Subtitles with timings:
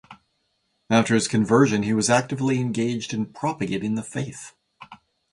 [0.89, 4.55] After his conversion, he was actively engaged in propagating the faith.